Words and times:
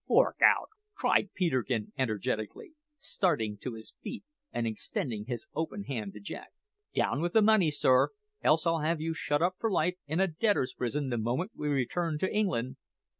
"Fork 0.07 0.37
out!" 0.43 0.69
cried 0.95 1.31
Peterkin 1.35 1.93
energetically, 1.95 2.71
starting 2.97 3.59
to 3.59 3.75
his 3.75 3.93
feet 4.01 4.23
and 4.51 4.65
extending 4.65 5.25
his 5.25 5.45
open 5.53 5.83
hand 5.83 6.13
to 6.13 6.19
Jack. 6.19 6.49
"Down 6.91 7.21
with 7.21 7.33
the 7.33 7.41
money, 7.43 7.69
sir, 7.69 8.09
else 8.41 8.65
I'll 8.65 8.79
have 8.79 8.99
you 8.99 9.13
shut 9.13 9.43
up 9.43 9.57
for 9.59 9.69
life 9.71 9.97
in 10.07 10.19
a 10.19 10.25
debtor's 10.27 10.73
prison 10.73 11.09
the 11.11 11.19
moment 11.19 11.51
we 11.53 11.67
return 11.67 12.17
to 12.17 12.33
England!" 12.33 12.77